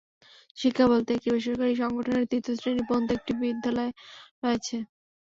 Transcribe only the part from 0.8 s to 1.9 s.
বলতে একটি বেসরকারি